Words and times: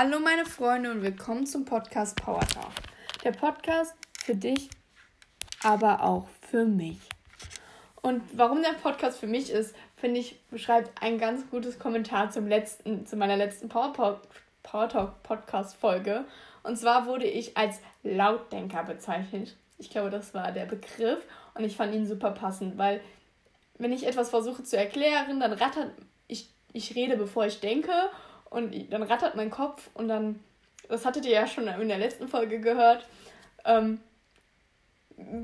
Hallo 0.00 0.20
meine 0.20 0.46
Freunde 0.46 0.92
und 0.92 1.02
willkommen 1.02 1.44
zum 1.44 1.64
Podcast 1.64 2.14
Power 2.22 2.46
Talk. 2.46 2.70
Der 3.24 3.32
Podcast 3.32 3.96
für 4.16 4.36
dich, 4.36 4.70
aber 5.64 6.04
auch 6.04 6.28
für 6.48 6.64
mich. 6.64 6.98
Und 8.00 8.22
warum 8.32 8.62
der 8.62 8.74
Podcast 8.80 9.18
für 9.18 9.26
mich 9.26 9.50
ist, 9.50 9.74
finde 9.96 10.20
ich, 10.20 10.40
beschreibt 10.50 11.02
ein 11.02 11.18
ganz 11.18 11.50
gutes 11.50 11.80
Kommentar 11.80 12.30
zum 12.30 12.46
letzten, 12.46 13.06
zu 13.06 13.16
meiner 13.16 13.36
letzten 13.36 13.68
Power, 13.68 14.20
Power 14.62 14.88
Talk 14.88 15.20
Podcast 15.24 15.74
Folge. 15.74 16.24
Und 16.62 16.76
zwar 16.76 17.06
wurde 17.06 17.26
ich 17.26 17.56
als 17.56 17.80
Lautdenker 18.04 18.84
bezeichnet. 18.84 19.56
Ich 19.78 19.90
glaube, 19.90 20.10
das 20.10 20.32
war 20.32 20.52
der 20.52 20.66
Begriff 20.66 21.24
und 21.54 21.64
ich 21.64 21.76
fand 21.76 21.92
ihn 21.92 22.06
super 22.06 22.30
passend, 22.30 22.78
weil 22.78 23.00
wenn 23.78 23.90
ich 23.90 24.06
etwas 24.06 24.30
versuche 24.30 24.62
zu 24.62 24.76
erklären, 24.76 25.40
dann 25.40 25.54
rattert 25.54 25.90
ich, 26.28 26.50
ich 26.72 26.94
rede, 26.94 27.16
bevor 27.16 27.46
ich 27.46 27.58
denke 27.58 27.90
und 28.50 28.92
dann 28.92 29.02
rattert 29.02 29.34
mein 29.34 29.50
Kopf 29.50 29.90
und 29.94 30.08
dann, 30.08 30.40
das 30.88 31.04
hattet 31.04 31.24
ihr 31.26 31.32
ja 31.32 31.46
schon 31.46 31.68
in 31.68 31.88
der 31.88 31.98
letzten 31.98 32.28
Folge 32.28 32.60
gehört, 32.60 33.06
ähm, 33.64 34.00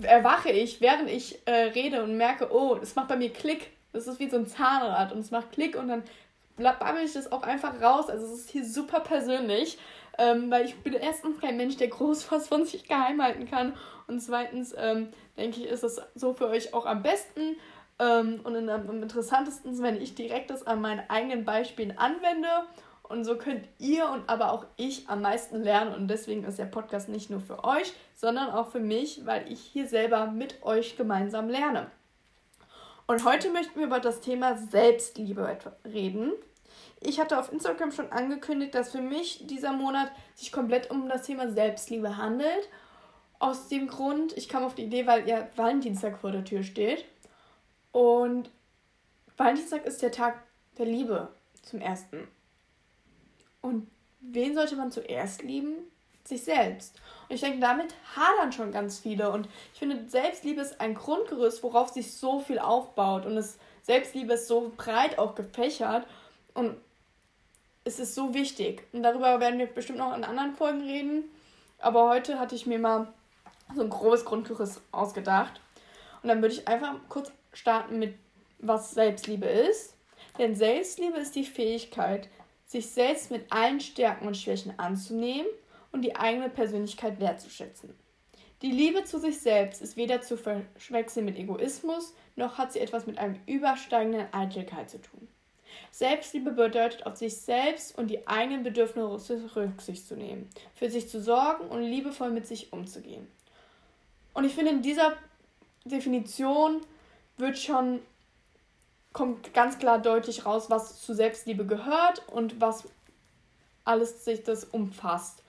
erwache 0.03 0.51
ich, 0.51 0.81
während 0.81 1.11
ich 1.11 1.47
äh, 1.47 1.53
rede 1.53 2.03
und 2.03 2.17
merke, 2.17 2.53
oh, 2.53 2.79
es 2.81 2.95
macht 2.95 3.09
bei 3.09 3.17
mir 3.17 3.33
Klick. 3.33 3.71
Das 3.93 4.07
ist 4.07 4.19
wie 4.19 4.29
so 4.29 4.37
ein 4.37 4.47
Zahnrad 4.47 5.13
und 5.13 5.21
es 5.21 5.31
macht 5.31 5.53
Klick 5.53 5.77
und 5.77 5.89
dann 5.89 6.03
babbel 6.57 7.05
ich 7.05 7.13
das 7.13 7.31
auch 7.33 7.43
einfach 7.43 7.81
raus. 7.81 8.09
Also 8.09 8.27
es 8.27 8.41
ist 8.41 8.51
hier 8.51 8.65
super 8.65 9.01
persönlich, 9.01 9.79
ähm, 10.19 10.51
weil 10.51 10.65
ich 10.65 10.77
bin 10.77 10.95
erstens 10.95 11.41
kein 11.41 11.57
Mensch, 11.57 11.77
der 11.77 11.89
groß 11.89 12.31
was 12.31 12.49
von 12.49 12.65
sich 12.65 12.89
geheim 12.89 13.23
halten 13.23 13.49
kann 13.49 13.75
und 14.07 14.21
zweitens 14.21 14.75
ähm, 14.77 15.09
denke 15.37 15.61
ich, 15.61 15.67
ist 15.67 15.85
es 15.85 16.01
so 16.15 16.35
für 16.35 16.49
euch 16.49 16.75
auch 16.75 16.87
am 16.87 17.03
besten 17.03 17.57
ähm, 17.99 18.41
und 18.45 18.69
am 18.69 19.03
interessantesten, 19.03 19.81
wenn 19.83 20.01
ich 20.01 20.15
direkt 20.15 20.51
das 20.51 20.67
an 20.67 20.81
meinen 20.81 21.09
eigenen 21.09 21.45
Beispielen 21.45 21.97
anwende 21.97 22.49
und 23.09 23.25
so 23.25 23.37
könnt 23.37 23.69
ihr 23.79 24.09
und 24.09 24.29
aber 24.29 24.53
auch 24.53 24.65
ich 24.77 25.09
am 25.09 25.21
meisten 25.21 25.63
lernen. 25.63 25.95
Und 25.95 26.09
deswegen 26.09 26.45
ist 26.45 26.59
der 26.59 26.65
Podcast 26.65 27.09
nicht 27.09 27.31
nur 27.31 27.41
für 27.41 27.63
euch, 27.63 27.93
sondern 28.17 28.51
auch 28.51 28.71
für 28.71 28.81
mich, 28.81 29.27
weil 29.27 29.51
ich 29.53 29.61
hier 29.61 29.87
selber 29.87 30.27
mit 30.27 30.63
euch 30.63 30.97
gemeinsam 30.97 31.49
lerne. 31.49 31.91
Und 33.07 33.25
heute 33.25 33.51
möchten 33.51 33.79
wir 33.79 33.87
über 33.87 34.01
das 34.01 34.21
Thema 34.21 34.57
Selbstliebe 34.57 35.59
reden. 35.85 36.33
Ich 37.01 37.21
hatte 37.21 37.39
auf 37.39 37.53
Instagram 37.53 37.93
schon 37.93 38.11
angekündigt, 38.11 38.75
dass 38.75 38.93
für 38.93 39.03
mich 39.03 39.47
dieser 39.47 39.75
Monat 39.75 40.11
sich 40.35 40.51
komplett 40.51 40.91
um 40.91 41.07
das 41.09 41.25
Thema 41.25 41.51
Selbstliebe 41.53 42.17
handelt. 42.17 42.69
Aus 43.39 43.69
dem 43.69 43.89
Grund, 43.89 44.35
ich 44.39 44.49
kam 44.49 44.65
auf 44.65 44.75
die 44.75 44.85
Idee, 44.85 45.07
weil 45.07 45.29
ja 45.29 45.47
Valentinstag 45.57 46.19
vor 46.19 46.33
der 46.33 46.45
Tür 46.45 46.63
steht. 46.63 47.05
Und 47.93 48.51
Valentinstag 49.37 49.85
ist 49.85 50.01
der 50.01 50.13
Tag 50.13 50.43
der 50.79 50.87
Liebe 50.87 51.29
zum 51.63 51.83
ersten. 51.83 52.27
Und 53.65 53.91
wen 54.21 54.55
sollte 54.55 54.77
man 54.77 54.93
zuerst 54.93 55.43
lieben? 55.43 55.91
Sich 56.23 56.45
selbst. 56.45 57.01
Und 57.29 57.35
ich 57.35 57.41
denke, 57.41 57.61
damit 57.61 57.95
hadern 58.15 58.53
schon 58.53 58.73
ganz 58.73 58.99
viele. 58.99 59.31
Und 59.31 59.49
ich 59.73 59.79
finde, 59.79 60.07
Selbstliebe 60.07 60.61
ist 60.61 60.83
ein 60.83 60.95
Grundgerüst, 60.95 61.63
worauf 61.63 61.89
sich 61.89 62.13
so 62.13 62.41
viel 62.41 62.59
aufbaut. 62.59 63.25
Und 63.25 63.39
es, 63.39 63.59
Selbstliebe 63.81 64.35
ist 64.35 64.49
so 64.49 64.71
breit 64.77 65.19
auch 65.19 65.35
gefächert. 65.35 66.07
Und 66.53 66.77
es 67.85 67.99
ist 67.99 68.15
so 68.15 68.35
wichtig. 68.35 68.87
Und 68.93 69.03
darüber 69.03 69.41
werden 69.41 69.59
wir 69.59 69.67
bestimmt 69.67 69.99
noch 69.99 70.15
in 70.15 70.25
anderen 70.25 70.55
Folgen 70.55 70.83
reden. 70.83 71.25
Aber 71.79 72.11
heute 72.11 72.39
hatte 72.39 72.55
ich 72.55 72.67
mir 72.67 72.79
mal 72.79 73.13
so 73.75 73.81
ein 73.81 73.91
grobes 73.91 74.27
Grundgerüst 74.27 74.83
ausgedacht. 74.93 75.59
Und 76.23 76.29
dann 76.29 76.43
würde 76.43 76.55
ich 76.55 76.69
einfach 76.69 76.97
kurz 77.09 77.33
starten 77.55 77.99
mit, 77.99 78.15
was 78.59 78.91
Selbstliebe 78.91 79.47
ist. 79.47 79.95
Denn 80.39 80.55
Selbstliebe 80.55 81.19
ist 81.19 81.35
die 81.35 81.45
Fähigkeit, 81.45 82.29
sich 82.75 82.91
selbst 82.91 83.31
mit 83.31 83.51
allen 83.53 83.81
Stärken 83.81 84.27
und 84.27 84.37
Schwächen 84.37 84.77
anzunehmen 84.79 85.47
und 85.93 86.03
die 86.03 86.17
eigene 86.17 86.51
Persönlichkeit 86.51 87.21
wertzuschätzen. 87.21 87.95
Die 88.63 88.73
Liebe 88.73 89.05
zu 89.05 89.19
sich 89.19 89.39
selbst 89.39 89.81
ist 89.81 89.97
weder 89.97 90.23
zu 90.23 90.37
verwechseln 90.37 91.25
mit 91.25 91.39
Egoismus, 91.39 92.15
noch 92.35 92.59
hat 92.59 92.73
sie 92.73 92.81
etwas 92.81 93.07
mit 93.07 93.19
einem 93.19 93.39
übersteigenden 93.47 94.27
Eitelkeit 94.33 94.91
zu 94.91 95.01
tun. 95.01 95.29
Selbstliebe 95.93 96.51
bedeutet, 96.51 97.07
auf 97.07 97.17
sich 97.17 97.37
selbst 97.37 97.97
und 97.97 98.09
die 98.09 98.27
eigenen 98.27 98.65
Bedürfnisse 98.65 99.55
Rücksicht 99.55 100.07
zu 100.07 100.17
nehmen, 100.17 100.49
für 100.75 100.91
sich 100.91 101.09
zu 101.09 101.21
sorgen 101.21 101.69
und 101.69 101.83
liebevoll 101.83 102.31
mit 102.31 102.47
sich 102.47 102.73
umzugehen. 102.73 103.29
Und 104.33 104.45
ich 104.45 104.55
finde, 104.55 104.73
in 104.73 104.83
dieser 104.83 105.17
Definition 105.85 106.81
wird 107.37 107.57
schon 107.57 108.01
kommt 109.15 109.55
ganz 109.55 109.79
klar 109.79 109.99
deutlich 110.01 110.45
raus, 110.45 110.69
was 110.69 111.01
zu 111.01 111.15
Selbstliebe 111.15 111.65
gehört 111.65 112.29
und 112.29 112.61
was 112.61 112.85
alles 113.85 114.25
sich 114.25 114.43
das 114.43 114.65
umfasst. 114.65 115.43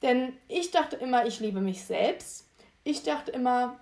Denn 0.00 0.34
ich 0.48 0.70
dachte 0.70 0.96
immer, 0.96 1.26
ich 1.26 1.40
liebe 1.40 1.60
mich 1.60 1.84
selbst. 1.84 2.48
Ich 2.84 3.02
dachte 3.02 3.32
immer, 3.32 3.78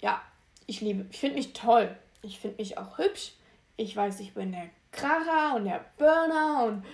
ja, 0.00 0.20
ich 0.66 0.80
liebe, 0.80 1.06
ich 1.10 1.18
finde 1.18 1.36
mich 1.36 1.54
toll. 1.54 1.96
Ich 2.22 2.38
finde 2.38 2.58
mich 2.58 2.76
auch 2.76 2.98
hübsch. 2.98 3.32
Ich 3.76 3.96
weiß, 3.96 4.20
ich 4.20 4.34
bin 4.34 4.52
der 4.52 4.68
Kracher 4.92 5.56
und 5.56 5.64
der 5.64 5.84
Burner 5.96 6.64
und 6.64 6.84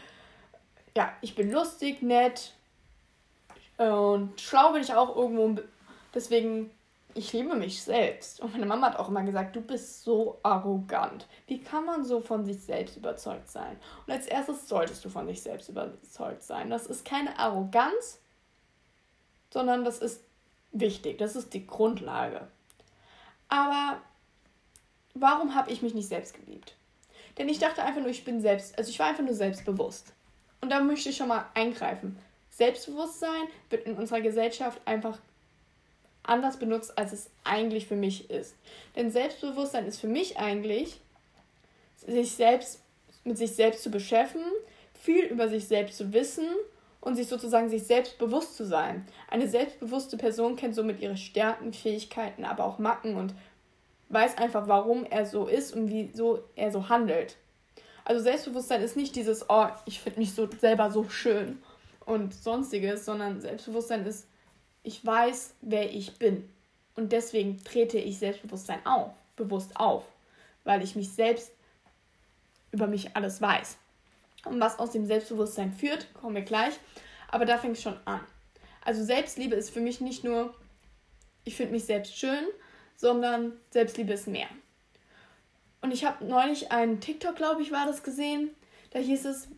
ja, 0.97 1.13
ich 1.21 1.35
bin 1.35 1.51
lustig, 1.51 2.03
nett 2.03 2.53
und 3.79 4.41
schlau 4.41 4.73
bin 4.73 4.83
ich 4.83 4.95
auch 4.95 5.17
irgendwo. 5.17 5.61
Deswegen 6.15 6.71
ich 7.15 7.33
liebe 7.33 7.55
mich 7.55 7.83
selbst. 7.83 8.41
Und 8.41 8.53
meine 8.53 8.67
Mama 8.67 8.89
hat 8.89 8.97
auch 8.97 9.09
immer 9.09 9.23
gesagt, 9.23 9.55
du 9.55 9.61
bist 9.61 10.03
so 10.03 10.39
arrogant. 10.43 11.27
Wie 11.47 11.61
kann 11.61 11.85
man 11.85 12.05
so 12.05 12.21
von 12.21 12.45
sich 12.45 12.61
selbst 12.61 12.97
überzeugt 12.97 13.51
sein? 13.51 13.77
Und 14.07 14.13
als 14.13 14.27
erstes 14.27 14.69
solltest 14.69 15.05
du 15.05 15.09
von 15.09 15.27
dich 15.27 15.43
selbst 15.43 15.69
überzeugt 15.69 16.43
sein. 16.43 16.71
Das 16.71 16.87
ist 16.87 17.05
keine 17.05 17.39
Arroganz, 17.39 18.21
sondern 19.51 19.85
das 19.85 19.99
ist 19.99 20.23
wichtig. 20.73 21.19
Das 21.19 21.37
ist 21.37 21.55
die 21.55 21.67
Grundlage. 21.67 22.49
Aber 23.49 24.01
warum 25.15 25.55
habe 25.55 25.71
ich 25.71 25.83
mich 25.83 25.95
nicht 25.95 26.09
selbst 26.09 26.35
geliebt? 26.35 26.75
Denn 27.39 27.49
ich 27.49 27.59
dachte 27.59 27.83
einfach 27.83 28.01
nur, 28.01 28.11
ich 28.11 28.25
bin 28.25 28.41
selbst, 28.41 28.77
also 28.79 28.91
ich 28.91 28.99
war 28.99 29.07
einfach 29.07 29.25
nur 29.25 29.35
selbstbewusst. 29.35 30.13
Und 30.61 30.71
da 30.71 30.81
möchte 30.81 31.11
ich 31.11 31.17
schon 31.17 31.29
mal 31.29 31.47
eingreifen. 31.55 32.19
Selbstbewusstsein 32.51 33.49
wird 33.71 33.87
in 33.87 33.95
unserer 33.95 34.21
Gesellschaft 34.21 34.81
einfach 34.85 35.19
anders 36.25 36.59
benutzt, 36.59 36.99
als 36.99 37.13
es 37.13 37.31
eigentlich 37.45 37.87
für 37.87 37.97
mich 37.97 38.31
ist. 38.31 38.55
Denn 38.97 39.11
Selbstbewusstsein 39.11 39.87
ist 39.87 40.01
für 40.01 40.09
mich 40.09 40.39
eigentlich, 40.39 41.01
sich 42.07 42.33
selbst 42.33 42.81
mit 43.25 43.39
sich 43.39 43.55
selbst 43.55 43.83
zu 43.83 43.91
beschäftigen, 43.91 44.45
viel 44.93 45.25
über 45.25 45.49
sich 45.49 45.67
selbst 45.67 45.97
zu 45.97 46.13
wissen 46.13 46.47
und 47.01 47.17
sich 47.17 47.29
sozusagen 47.29 47.69
sich 47.69 47.85
selbst 47.85 48.19
bewusst 48.19 48.57
zu 48.57 48.65
sein. 48.65 49.07
Eine 49.31 49.49
selbstbewusste 49.49 50.17
Person 50.17 50.57
kennt 50.57 50.75
somit 50.75 51.01
ihre 51.01 51.17
Stärken, 51.17 51.73
Fähigkeiten, 51.73 52.45
aber 52.45 52.65
auch 52.65 52.79
Macken 52.79 53.17
und 53.17 53.35
weiß 54.09 54.39
einfach, 54.39 54.69
warum 54.69 55.05
er 55.05 55.27
so 55.27 55.47
ist 55.47 55.75
und 55.75 55.91
wieso 55.91 56.41
er 56.57 56.71
so 56.71 56.89
handelt. 56.89 57.37
Also 58.05 58.23
Selbstbewusstsein 58.23 58.83
ist 58.83 58.97
nicht 58.97 59.17
dieses, 59.17 59.49
oh, 59.49 59.67
ich 59.87 60.01
finde 60.01 60.21
mich 60.21 60.35
so 60.35 60.49
selber 60.61 60.91
so 60.91 61.09
schön 61.09 61.63
und 62.05 62.35
sonstiges, 62.35 63.05
sondern 63.05 63.41
Selbstbewusstsein 63.41 64.05
ist 64.07 64.27
ich 64.85 65.05
weiß, 65.05 65.55
wer 65.63 65.93
ich 65.93 66.19
bin. 66.19 66.49
Und 66.95 67.11
deswegen 67.11 67.65
trete 67.65 67.99
ich 67.99 68.19
Selbstbewusstsein 68.19 68.85
auf, 68.87 69.11
bewusst 69.35 69.75
auf, 69.75 70.05
weil 70.63 70.83
ich 70.85 70.95
mich 70.95 71.11
selbst 71.11 71.51
über 72.71 72.87
mich 72.87 73.17
alles 73.17 73.41
weiß. 73.41 73.79
Und 74.45 74.61
was 74.61 74.79
aus 74.79 74.93
dem 74.93 75.07
Selbstbewusstsein 75.07 75.73
führt, 75.73 76.13
kommen 76.15 76.37
wir 76.37 76.43
gleich. 76.43 76.75
Aber 77.29 77.47
da 77.47 77.59
fängt 77.59 77.77
es 77.77 77.83
schon 77.83 77.99
an. 78.05 78.21
Also 78.85 79.03
Selbstliebe 79.03 79.57
ist 79.57 79.71
für 79.71 79.81
mich 79.81 80.01
nicht 80.01 80.23
nur, 80.23 80.55
ich 81.45 81.57
finde 81.57 81.73
mich 81.73 81.85
selbst 81.85 82.17
schön, 82.17 82.45
sondern 82.97 83.53
Selbstliebe 83.71 84.13
ist 84.13 84.29
mehr. 84.29 84.49
Und 85.81 85.93
ich 85.93 86.05
habe 86.05 86.25
neulich 86.25 86.71
einen 86.71 87.01
TikTok, 87.01 87.37
glaube 87.37 87.63
ich, 87.63 87.73
war 87.73 87.87
das 87.87 88.03
gesehen. 88.03 88.51
Da 88.91 88.99
hieß 88.99 89.25
es, 89.25 89.49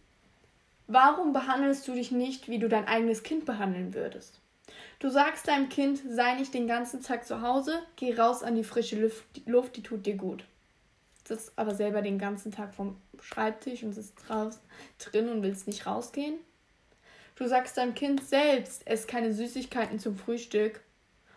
warum 0.86 1.32
behandelst 1.32 1.86
du 1.88 1.94
dich 1.94 2.12
nicht, 2.12 2.48
wie 2.48 2.58
du 2.58 2.68
dein 2.68 2.86
eigenes 2.86 3.22
Kind 3.22 3.44
behandeln 3.44 3.92
würdest? 3.92 4.40
Du 4.98 5.10
sagst 5.10 5.46
deinem 5.46 5.69
Kind, 5.69 6.00
sei 6.08 6.34
nicht 6.34 6.54
den 6.54 6.66
ganzen 6.66 7.02
Tag 7.02 7.26
zu 7.26 7.43
Hause, 7.43 7.82
geh 7.96 8.14
raus 8.14 8.43
an 8.43 8.54
die 8.54 8.64
frische 8.64 8.98
Luft, 9.46 9.76
die 9.76 9.82
tut 9.82 10.06
dir 10.06 10.16
gut. 10.16 10.44
Sitzt 11.26 11.52
aber 11.56 11.75
selber 11.75 12.00
den 12.00 12.19
ganzen 12.19 12.50
Tag 12.50 12.75
vom 12.75 12.96
Schreibtisch 13.20 13.82
und 13.82 13.93
sitzt 13.93 14.31
raus, 14.31 14.58
drin 14.98 15.28
und 15.28 15.43
willst 15.43 15.66
nicht 15.66 15.87
rausgehen. 15.87 16.38
Du 17.34 17.46
sagst 17.46 17.76
deinem 17.76 17.94
Kind 17.94 18.25
selbst, 18.25 18.87
ess 18.87 19.06
keine 19.06 19.34
Süßigkeiten 19.34 19.98
zum 19.98 20.16
Frühstück 20.16 20.81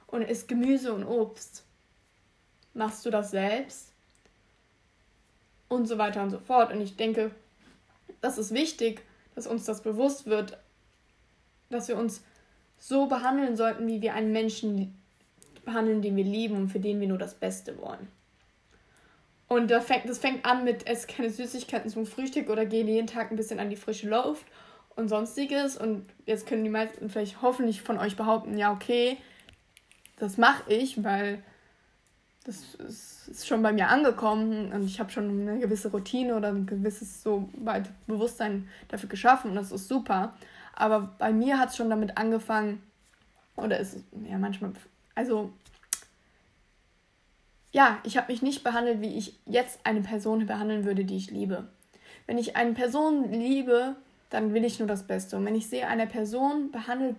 und 0.08 0.22
isst 0.22 0.48
Gemüse 0.48 0.94
und 0.94 1.04
Obst. 1.04 1.66
Machst 2.74 3.06
du 3.06 3.10
das 3.10 3.32
selbst? 3.32 3.92
Und 5.68 5.86
so 5.86 5.98
weiter 5.98 6.24
und 6.24 6.30
so 6.30 6.40
fort. 6.40 6.72
Und 6.72 6.80
ich 6.82 6.96
denke, 6.96 7.32
das 8.22 8.38
ist 8.38 8.54
wichtig, 8.54 9.02
dass 9.36 9.48
uns 9.48 9.66
das 9.66 9.82
bewusst 9.82 10.26
wird, 10.28 10.58
dass 11.70 11.90
wir 11.90 11.98
uns 11.98 12.22
so 12.80 13.08
behandeln 13.08 13.56
sollten, 13.56 13.88
wie 13.88 14.02
wir 14.02 14.14
einen 14.14 14.32
Menschen 14.32 14.98
behandeln, 15.66 16.02
den 16.02 16.16
wir 16.16 16.24
lieben 16.24 16.56
und 16.56 16.70
für 16.70 16.80
den 16.80 17.00
wir 17.00 17.08
nur 17.08 17.18
das 17.18 17.36
Beste 17.36 17.78
wollen. 17.80 18.08
Und 19.48 19.72
das 19.72 19.86
fängt, 19.86 20.08
das 20.08 20.20
fängt 20.20 20.46
an 20.46 20.64
mit, 20.64 20.88
ess 20.88 21.08
keine 21.08 21.30
Süßigkeiten 21.30 21.90
zum 21.90 22.06
Frühstück 22.06 22.50
oder 22.50 22.66
geh 22.66 22.84
jeden 22.84 23.08
Tag 23.08 23.32
ein 23.32 23.36
bisschen 23.36 23.60
an 23.60 23.70
die 23.70 23.76
frische 23.76 24.08
Luft 24.10 24.46
und 24.96 25.10
sonstiges. 25.10 25.76
Und 25.76 26.06
jetzt 26.26 26.46
können 26.46 26.64
die 26.64 26.70
meisten 26.70 27.10
vielleicht 27.10 27.42
hoffentlich 27.42 27.82
von 27.82 27.98
euch 27.98 28.16
behaupten, 28.16 28.58
ja, 28.58 28.72
okay, 28.72 29.18
das 30.18 30.38
mache 30.38 30.72
ich, 30.72 31.04
weil 31.04 31.42
das 32.46 32.76
ist 32.76 33.48
schon 33.48 33.62
bei 33.62 33.72
mir 33.74 33.90
angekommen 33.90 34.72
und 34.72 34.86
ich 34.86 35.00
habe 35.00 35.12
schon 35.12 35.48
eine 35.48 35.60
gewisse 35.60 35.92
Routine 35.92 36.36
oder 36.36 36.50
ein 36.50 36.66
gewisses 36.66 37.22
so 37.22 37.50
weit 37.58 37.90
Bewusstsein 38.08 38.68
dafür 38.88 39.10
geschaffen 39.10 39.52
und 39.52 39.56
das 39.56 39.72
ist 39.72 39.88
super. 39.88 40.34
Aber 40.80 41.14
bei 41.20 41.34
mir 41.34 41.60
hat 41.60 41.70
es 41.70 41.76
schon 41.76 41.90
damit 41.90 42.18
angefangen, 42.18 42.82
oder 43.58 43.78
ist 43.80 43.96
es 43.96 44.04
ja 44.28 44.38
manchmal, 44.38 44.72
also 45.14 45.52
ja, 47.72 48.00
ich 48.04 48.18
habe 48.18 48.32
mich 48.32 48.42
nicht 48.42 48.64
behandelt, 48.64 49.02
wie 49.02 49.18
ich 49.18 49.38
jetzt 49.46 49.82
eine 49.84 50.02
Person 50.02 50.46
behandeln 50.46 50.86
würde, 50.86 51.04
die 51.04 51.18
ich 51.18 51.32
liebe. 51.32 51.68
Wenn 52.26 52.38
ich 52.38 52.56
eine 52.56 52.72
Person 52.74 53.30
liebe, 53.32 53.98
dann 54.30 54.54
will 54.54 54.64
ich 54.64 54.80
nur 54.80 54.88
das 54.88 55.06
Beste. 55.06 55.36
Und 55.36 55.46
wenn 55.46 55.54
ich 55.54 55.68
sehe, 55.68 55.86
eine 55.86 56.08
Person 56.08 56.72
behandelt, 56.72 57.18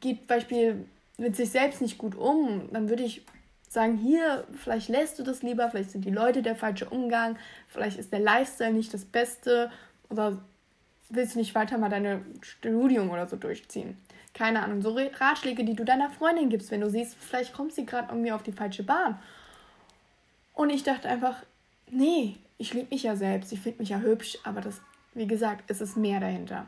geht 0.00 0.26
Beispiel 0.26 0.86
mit 1.16 1.34
sich 1.34 1.50
selbst 1.50 1.80
nicht 1.80 1.96
gut 1.96 2.14
um, 2.14 2.70
dann 2.70 2.90
würde 2.90 3.02
ich 3.02 3.24
sagen, 3.66 3.96
hier, 3.96 4.46
vielleicht 4.52 4.90
lässt 4.90 5.18
du 5.18 5.22
das 5.22 5.42
lieber, 5.42 5.70
vielleicht 5.70 5.92
sind 5.92 6.04
die 6.04 6.10
Leute 6.10 6.42
der 6.42 6.54
falsche 6.54 6.90
Umgang, 6.90 7.38
vielleicht 7.68 7.98
ist 7.98 8.12
der 8.12 8.20
Lifestyle 8.20 8.74
nicht 8.74 8.92
das 8.92 9.06
Beste 9.06 9.70
oder 10.10 10.44
willst 11.14 11.34
du 11.34 11.38
nicht 11.38 11.54
weiter 11.54 11.78
mal 11.78 11.88
deine 11.88 12.22
Studium 12.40 13.10
oder 13.10 13.26
so 13.26 13.36
durchziehen. 13.36 13.96
Keine 14.34 14.62
Ahnung, 14.62 14.80
so 14.80 14.96
Ratschläge, 14.96 15.64
die 15.64 15.74
du 15.74 15.84
deiner 15.84 16.10
Freundin 16.10 16.48
gibst, 16.48 16.70
wenn 16.70 16.80
du 16.80 16.88
siehst, 16.88 17.16
vielleicht 17.16 17.52
kommt 17.52 17.72
sie 17.72 17.84
gerade 17.84 18.08
irgendwie 18.10 18.32
auf 18.32 18.42
die 18.42 18.52
falsche 18.52 18.82
Bahn. 18.82 19.18
Und 20.54 20.70
ich 20.70 20.82
dachte 20.82 21.08
einfach, 21.08 21.42
nee, 21.90 22.36
ich 22.58 22.72
liebe 22.72 22.88
mich 22.90 23.02
ja 23.02 23.16
selbst, 23.16 23.52
ich 23.52 23.60
finde 23.60 23.80
mich 23.80 23.90
ja 23.90 24.00
hübsch, 24.00 24.38
aber 24.44 24.60
das, 24.60 24.80
wie 25.14 25.26
gesagt, 25.26 25.64
es 25.68 25.80
ist 25.80 25.96
mehr 25.96 26.20
dahinter. 26.20 26.66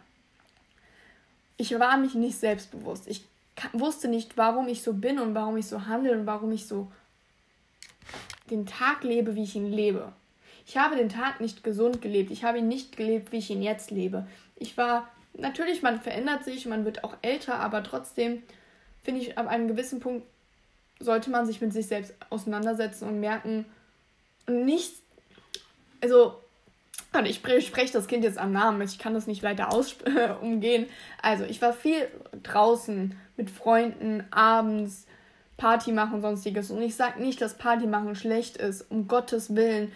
Ich 1.56 1.78
war 1.78 1.96
mich 1.96 2.14
nicht 2.14 2.36
selbstbewusst. 2.36 3.06
Ich 3.06 3.24
wusste 3.72 4.08
nicht, 4.08 4.36
warum 4.36 4.68
ich 4.68 4.82
so 4.82 4.92
bin 4.92 5.18
und 5.18 5.34
warum 5.34 5.56
ich 5.56 5.66
so 5.66 5.86
handle 5.86 6.12
und 6.18 6.26
warum 6.26 6.52
ich 6.52 6.66
so 6.66 6.90
den 8.50 8.66
Tag 8.66 9.04
lebe, 9.04 9.34
wie 9.36 9.44
ich 9.44 9.56
ihn 9.56 9.72
lebe. 9.72 10.12
Ich 10.66 10.76
habe 10.76 10.96
den 10.96 11.08
Tag 11.08 11.40
nicht 11.40 11.62
gesund 11.62 12.00
gelebt. 12.00 12.30
Ich 12.30 12.44
habe 12.44 12.58
ihn 12.58 12.68
nicht 12.68 12.96
gelebt, 12.96 13.32
wie 13.32 13.38
ich 13.38 13.50
ihn 13.50 13.62
jetzt 13.62 13.90
lebe. 13.90 14.26
Ich 14.56 14.76
war, 14.76 15.08
natürlich, 15.34 15.82
man 15.82 16.00
verändert 16.00 16.44
sich, 16.44 16.66
man 16.66 16.84
wird 16.84 17.04
auch 17.04 17.16
älter, 17.22 17.56
aber 17.56 17.82
trotzdem 17.82 18.42
finde 19.02 19.20
ich, 19.20 19.36
ab 19.36 19.46
einem 19.46 19.68
gewissen 19.68 20.00
Punkt 20.00 20.26
sollte 20.98 21.30
man 21.30 21.46
sich 21.46 21.60
mit 21.60 21.72
sich 21.72 21.86
selbst 21.86 22.14
auseinandersetzen 22.30 23.06
und 23.06 23.20
merken 23.20 23.66
nicht, 24.46 24.94
also, 26.00 26.40
ich 27.24 27.36
spreche 27.36 27.92
das 27.92 28.08
Kind 28.08 28.24
jetzt 28.24 28.38
am 28.38 28.52
Namen, 28.52 28.82
ich 28.82 28.98
kann 28.98 29.14
das 29.14 29.26
nicht 29.26 29.42
weiter 29.42 29.72
aus 29.72 29.96
umgehen. 30.40 30.86
Also, 31.22 31.44
ich 31.44 31.62
war 31.62 31.72
viel 31.72 32.08
draußen 32.42 33.16
mit 33.36 33.50
Freunden, 33.50 34.24
abends, 34.30 35.06
Party 35.56 35.92
machen 35.92 36.20
sonstiges. 36.20 36.70
Und 36.70 36.82
ich 36.82 36.96
sage 36.96 37.22
nicht, 37.22 37.40
dass 37.40 37.56
Party 37.56 37.86
machen 37.86 38.16
schlecht 38.16 38.56
ist, 38.56 38.90
um 38.90 39.06
Gottes 39.06 39.54
Willen. 39.54 39.92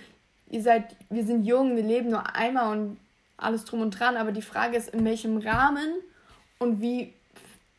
Ihr 0.51 0.63
seid, 0.63 0.97
wir 1.11 1.25
sind 1.25 1.45
jung, 1.45 1.77
wir 1.77 1.83
leben 1.83 2.11
nur 2.11 2.35
einmal 2.35 2.77
und 2.77 2.99
alles 3.37 3.65
drum 3.65 3.83
und 3.83 3.91
dran, 3.91 4.17
aber 4.17 4.33
die 4.33 4.43
Frage 4.43 4.77
ist, 4.77 4.89
in 4.91 5.05
welchem 5.05 5.39
Rahmen 5.39 5.95
und 6.59 6.81
wie, 6.81 7.13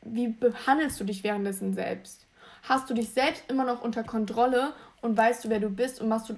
wie 0.04 0.27
behandelst 0.27 1.00
du 1.00 1.04
dich 1.04 1.24
währenddessen 1.24 1.74
selbst? 1.74 2.25
Hast 2.63 2.89
du 2.89 2.94
dich 2.94 3.10
selbst 3.10 3.44
immer 3.50 3.66
noch 3.66 3.81
unter 3.81 4.04
Kontrolle 4.04 4.74
und 5.01 5.18
weißt 5.18 5.45
du, 5.45 5.50
wer 5.50 5.60
du 5.60 5.69
bist 5.69 6.01
und 6.01 6.10
machst 6.10 6.30
du, 6.30 6.36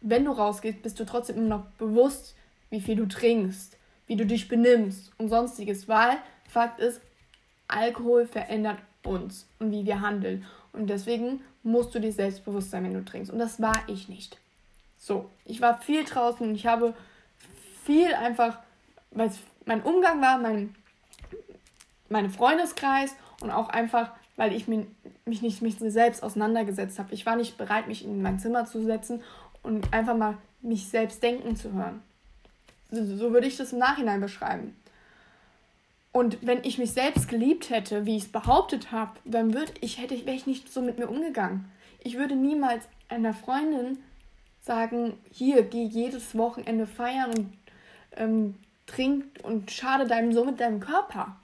wenn 0.00 0.24
du 0.24 0.32
rausgehst, 0.32 0.82
bist 0.82 1.00
du 1.00 1.04
trotzdem 1.04 1.36
immer 1.36 1.56
noch 1.56 1.66
bewusst, 1.78 2.34
wie 2.70 2.80
viel 2.80 2.96
du 2.96 3.06
trinkst, 3.06 3.76
wie 4.06 4.16
du 4.16 4.26
dich 4.26 4.48
benimmst 4.48 5.12
und 5.18 5.28
sonstiges, 5.28 5.88
weil 5.88 6.18
Fakt 6.48 6.80
ist, 6.80 7.00
Alkohol 7.68 8.26
verändert 8.26 8.78
uns 9.04 9.48
und 9.58 9.70
wie 9.70 9.86
wir 9.86 10.00
handeln. 10.00 10.44
Und 10.72 10.88
deswegen 10.88 11.40
musst 11.62 11.94
du 11.94 12.00
dir 12.00 12.12
selbstbewusst 12.12 12.70
sein, 12.70 12.84
wenn 12.84 12.94
du 12.94 13.04
trinkst. 13.04 13.30
Und 13.30 13.38
das 13.38 13.60
war 13.60 13.76
ich 13.86 14.08
nicht. 14.08 14.38
So, 15.00 15.28
ich 15.44 15.60
war 15.60 15.80
viel 15.80 16.04
draußen 16.04 16.46
und 16.46 16.54
ich 16.54 16.66
habe 16.66 16.94
viel 17.84 18.14
einfach, 18.14 18.60
weil 19.10 19.28
es 19.28 19.38
mein 19.64 19.82
Umgang 19.82 20.20
war, 20.22 20.38
mein 20.38 20.76
meine 22.10 22.28
Freundeskreis 22.28 23.14
und 23.40 23.50
auch 23.50 23.70
einfach, 23.70 24.10
weil 24.36 24.52
ich 24.52 24.68
mich, 24.68 24.86
mich 25.24 25.40
nicht 25.40 25.62
mit 25.62 25.80
mir 25.80 25.90
selbst 25.90 26.22
auseinandergesetzt 26.22 26.98
habe. 26.98 27.14
Ich 27.14 27.24
war 27.24 27.36
nicht 27.36 27.56
bereit, 27.56 27.86
mich 27.88 28.04
in 28.04 28.20
mein 28.20 28.38
Zimmer 28.38 28.66
zu 28.66 28.84
setzen 28.84 29.22
und 29.62 29.92
einfach 29.94 30.16
mal 30.16 30.36
mich 30.60 30.88
selbst 30.88 31.22
denken 31.22 31.56
zu 31.56 31.72
hören. 31.72 32.02
So, 32.90 33.16
so 33.16 33.32
würde 33.32 33.46
ich 33.46 33.56
das 33.56 33.72
im 33.72 33.78
Nachhinein 33.78 34.20
beschreiben. 34.20 34.76
Und 36.12 36.44
wenn 36.44 36.64
ich 36.64 36.76
mich 36.76 36.90
selbst 36.90 37.28
geliebt 37.28 37.70
hätte, 37.70 38.04
wie 38.04 38.16
ich 38.16 38.24
es 38.24 38.32
behauptet 38.32 38.90
habe, 38.90 39.12
dann 39.24 39.54
würde 39.54 39.72
ich, 39.80 40.00
hätte 40.00 40.26
wäre 40.26 40.36
ich 40.36 40.46
nicht 40.46 40.72
so 40.72 40.82
mit 40.82 40.98
mir 40.98 41.08
umgegangen. 41.08 41.70
Ich 42.02 42.18
würde 42.18 42.34
niemals 42.34 42.84
einer 43.08 43.32
Freundin 43.32 43.98
sagen, 44.60 45.18
hier, 45.30 45.62
geh 45.62 45.84
jedes 45.84 46.36
Wochenende 46.36 46.86
feiern 46.86 47.30
und 47.30 47.58
ähm, 48.16 48.54
trink 48.86 49.24
und 49.42 49.70
schade 49.70 50.06
deinem 50.06 50.32
so 50.32 50.44
mit 50.44 50.60
deinem 50.60 50.80
Körper 50.80 51.36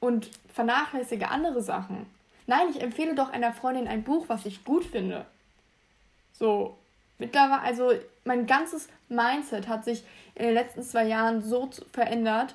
und 0.00 0.30
vernachlässige 0.52 1.28
andere 1.28 1.62
Sachen. 1.62 2.06
Nein, 2.46 2.68
ich 2.70 2.80
empfehle 2.80 3.14
doch 3.14 3.30
einer 3.30 3.52
Freundin 3.52 3.88
ein 3.88 4.02
Buch, 4.02 4.24
was 4.28 4.46
ich 4.46 4.64
gut 4.64 4.84
finde. 4.84 5.26
So, 6.32 6.76
mittlerweile, 7.18 7.62
also 7.62 7.92
mein 8.24 8.46
ganzes 8.46 8.88
Mindset 9.08 9.68
hat 9.68 9.84
sich 9.84 10.04
in 10.34 10.44
den 10.44 10.54
letzten 10.54 10.82
zwei 10.82 11.04
Jahren 11.04 11.42
so 11.42 11.70
verändert, 11.92 12.54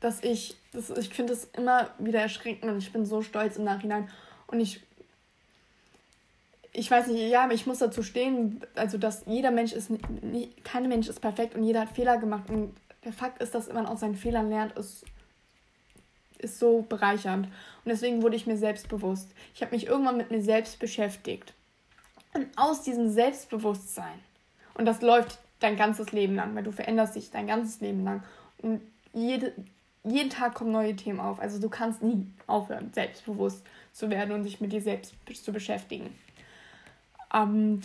dass 0.00 0.22
ich, 0.22 0.56
das, 0.72 0.90
ich 0.90 1.08
finde 1.08 1.32
es 1.32 1.44
immer 1.56 1.90
wieder 1.98 2.20
erschreckend 2.20 2.70
und 2.70 2.78
ich 2.78 2.92
bin 2.92 3.06
so 3.06 3.22
stolz 3.22 3.56
im 3.56 3.64
Nachhinein. 3.64 4.08
Und 4.46 4.60
ich, 4.60 4.80
ich 6.78 6.88
weiß 6.88 7.08
nicht, 7.08 7.28
ja, 7.28 7.42
aber 7.42 7.54
ich 7.54 7.66
muss 7.66 7.78
dazu 7.78 8.04
stehen, 8.04 8.60
also 8.76 8.98
dass 8.98 9.24
jeder 9.26 9.50
Mensch 9.50 9.72
ist, 9.72 9.90
kein 10.62 10.88
Mensch 10.88 11.08
ist 11.08 11.20
perfekt 11.20 11.56
und 11.56 11.64
jeder 11.64 11.80
hat 11.80 11.90
Fehler 11.90 12.18
gemacht. 12.18 12.48
Und 12.48 12.76
der 13.04 13.12
Fakt 13.12 13.42
ist, 13.42 13.52
dass 13.52 13.72
man 13.72 13.84
aus 13.84 13.98
seinen 13.98 14.14
Fehlern 14.14 14.48
lernt, 14.48 14.78
ist, 14.78 15.04
ist 16.38 16.60
so 16.60 16.82
bereichernd. 16.88 17.46
Und 17.46 17.86
deswegen 17.86 18.22
wurde 18.22 18.36
ich 18.36 18.46
mir 18.46 18.56
selbst 18.56 18.88
bewusst. 18.88 19.28
Ich 19.54 19.62
habe 19.62 19.74
mich 19.74 19.86
irgendwann 19.86 20.16
mit 20.16 20.30
mir 20.30 20.40
selbst 20.40 20.78
beschäftigt. 20.78 21.52
Und 22.32 22.46
aus 22.56 22.82
diesem 22.82 23.10
Selbstbewusstsein, 23.10 24.20
und 24.74 24.84
das 24.84 25.02
läuft 25.02 25.40
dein 25.58 25.76
ganzes 25.76 26.12
Leben 26.12 26.36
lang, 26.36 26.54
weil 26.54 26.62
du 26.62 26.70
veränderst 26.70 27.16
dich 27.16 27.32
dein 27.32 27.48
ganzes 27.48 27.80
Leben 27.80 28.04
lang. 28.04 28.22
Und 28.58 28.82
jede, 29.12 29.52
jeden 30.04 30.30
Tag 30.30 30.54
kommen 30.54 30.70
neue 30.70 30.94
Themen 30.94 31.18
auf. 31.18 31.40
Also 31.40 31.58
du 31.58 31.68
kannst 31.68 32.04
nie 32.04 32.24
aufhören, 32.46 32.92
selbstbewusst 32.94 33.64
zu 33.92 34.10
werden 34.10 34.32
und 34.32 34.44
sich 34.44 34.60
mit 34.60 34.72
dir 34.72 34.80
selbst 34.80 35.14
zu 35.44 35.52
beschäftigen. 35.52 36.14
Und 37.32 37.82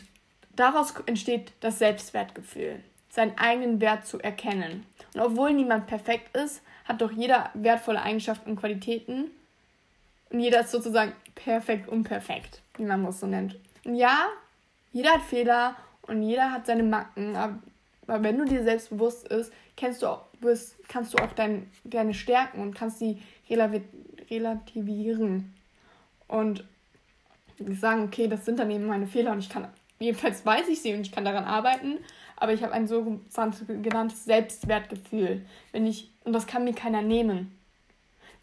daraus 0.55 0.93
entsteht 1.05 1.51
das 1.59 1.79
Selbstwertgefühl, 1.79 2.83
seinen 3.09 3.37
eigenen 3.37 3.81
Wert 3.81 4.05
zu 4.07 4.19
erkennen. 4.19 4.85
Und 5.13 5.21
obwohl 5.21 5.53
niemand 5.53 5.87
perfekt 5.87 6.35
ist, 6.35 6.61
hat 6.85 7.01
doch 7.01 7.11
jeder 7.11 7.49
wertvolle 7.53 8.01
Eigenschaften 8.01 8.51
und 8.51 8.55
Qualitäten. 8.57 9.31
Und 10.29 10.39
jeder 10.39 10.61
ist 10.61 10.71
sozusagen 10.71 11.13
perfekt 11.35 11.87
unperfekt, 11.87 12.61
wie 12.77 12.83
man 12.83 13.05
es 13.05 13.19
so 13.19 13.27
nennt. 13.27 13.57
Und 13.85 13.95
ja, 13.95 14.27
jeder 14.91 15.13
hat 15.13 15.21
Fehler 15.21 15.75
und 16.03 16.23
jeder 16.23 16.51
hat 16.51 16.65
seine 16.65 16.83
Macken, 16.83 17.35
aber 17.35 18.23
wenn 18.23 18.37
du 18.37 18.45
dir 18.45 18.63
selbstbewusst 18.63 19.29
bist, 19.29 19.53
kennst 19.75 20.01
du 20.01 20.07
auch, 20.07 20.25
bist, 20.41 20.75
kannst 20.87 21.13
du 21.13 21.23
auch 21.23 21.31
dein, 21.33 21.69
deine 21.83 22.13
Stärken 22.13 22.61
und 22.61 22.75
kannst 22.75 22.99
sie 22.99 23.21
relativieren. 24.29 25.53
Und 26.27 26.65
sagen, 27.71 28.03
okay, 28.03 28.27
das 28.27 28.45
sind 28.45 28.59
dann 28.59 28.71
eben 28.71 28.85
meine 28.85 29.07
Fehler 29.07 29.31
und 29.31 29.39
ich 29.39 29.49
kann, 29.49 29.67
jedenfalls 29.99 30.45
weiß 30.45 30.67
ich 30.69 30.81
sie 30.81 30.93
und 30.93 31.01
ich 31.01 31.11
kann 31.11 31.25
daran 31.25 31.45
arbeiten, 31.45 31.97
aber 32.35 32.53
ich 32.53 32.63
habe 32.63 32.73
ein 32.73 32.87
sogenanntes 32.87 34.25
Selbstwertgefühl. 34.25 35.45
Wenn 35.71 35.85
ich, 35.85 36.09
und 36.23 36.33
das 36.33 36.47
kann 36.47 36.63
mir 36.63 36.73
keiner 36.73 37.01
nehmen. 37.01 37.57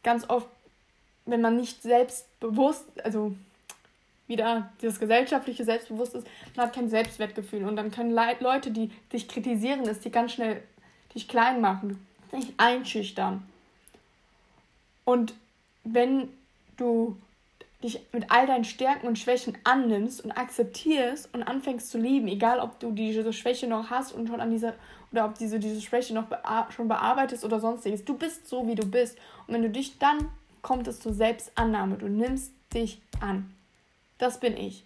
Ganz 0.03 0.29
oft, 0.29 0.49
wenn 1.27 1.41
man 1.41 1.57
nicht 1.57 1.83
selbstbewusst, 1.83 2.87
also 3.05 3.35
wieder 4.27 4.71
dieses 4.81 4.99
gesellschaftliche 4.99 5.65
Selbstbewusstsein, 5.65 6.25
man 6.57 6.67
hat 6.67 6.75
kein 6.75 6.89
Selbstwertgefühl. 6.89 7.65
Und 7.65 7.77
dann 7.77 7.91
können 7.91 8.13
Le 8.13 8.37
Leute, 8.41 8.71
die 8.71 8.91
dich 9.13 9.29
kritisieren, 9.29 9.85
das 9.85 10.01
die 10.01 10.11
ganz 10.11 10.33
schnell 10.33 10.63
dich 11.15 11.29
klein 11.29 11.61
machen, 11.61 12.07
dich 12.33 12.55
einschüchtern. 12.57 13.43
Und 15.05 15.35
wenn 15.85 16.29
du 16.77 17.17
dich 17.83 18.01
mit 18.13 18.31
all 18.31 18.47
deinen 18.47 18.65
Stärken 18.65 19.07
und 19.07 19.19
Schwächen 19.19 19.57
annimmst 19.65 20.23
und 20.23 20.33
akzeptierst 20.33 21.33
und 21.33 21.43
anfängst 21.43 21.91
zu 21.91 21.99
lieben, 21.99 22.29
egal 22.29 22.61
ob 22.61 22.79
du 22.79 22.93
diese 22.93 23.33
Schwäche 23.33 23.67
noch 23.67 23.91
hast 23.91 24.13
und 24.13 24.29
schon 24.29 24.41
an 24.41 24.51
dieser 24.51 24.75
oder 25.13 25.25
ob 25.25 25.39
diese, 25.39 25.59
diese 25.59 25.81
Schwäche 25.81 26.15
noch 26.15 26.27
bea 26.27 26.69
schon 26.71 26.89
bearbeitest 26.89 27.45
oder 27.45 27.59
sonstiges. 27.59 28.05
Du 28.05 28.17
bist 28.17 28.47
so, 28.49 28.67
wie 28.69 28.77
du 28.77 28.87
bist. 28.87 29.19
Und 29.47 29.55
wenn 29.55 29.63
du 29.63 29.71
dich 29.71 29.99
dann 29.99 30.29
kommt 30.63 30.87
es 30.89 31.01
zur 31.01 31.13
Selbstannahme. 31.13 31.97
Du 31.97 32.09
nimmst 32.09 32.53
dich 32.73 33.01
an. 33.21 33.53
Das 34.19 34.41
bin 34.41 34.57
ich. 34.57 34.85